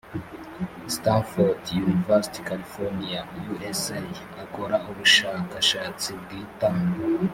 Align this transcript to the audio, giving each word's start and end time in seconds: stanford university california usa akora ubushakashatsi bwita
stanford 0.95 1.61
university 1.85 2.41
california 2.49 3.21
usa 3.69 3.97
akora 4.43 4.75
ubushakashatsi 4.89 6.09
bwita 6.21 6.69